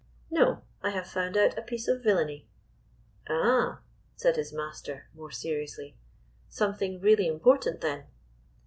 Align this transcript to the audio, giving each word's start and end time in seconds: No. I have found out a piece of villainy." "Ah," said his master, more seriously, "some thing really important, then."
No. 0.31 0.63
I 0.81 0.89
have 0.89 1.05
found 1.05 1.37
out 1.37 1.59
a 1.59 1.61
piece 1.61 1.87
of 1.87 2.01
villainy." 2.01 2.47
"Ah," 3.29 3.81
said 4.15 4.35
his 4.35 4.51
master, 4.51 5.07
more 5.13 5.29
seriously, 5.29 5.95
"some 6.49 6.73
thing 6.73 6.99
really 6.99 7.27
important, 7.27 7.81
then." 7.81 8.05